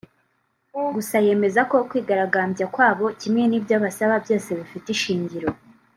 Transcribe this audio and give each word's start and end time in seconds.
gusa 0.95 1.15
yemeza 1.25 1.61
ko 1.71 1.77
kwigaragambya 1.89 2.65
kwabo 2.73 3.05
kimwe 3.19 3.43
n’ibyo 3.47 3.75
basaba 3.83 4.15
byose 4.23 4.49
bifite 4.59 4.87
ishingiro 4.95 5.49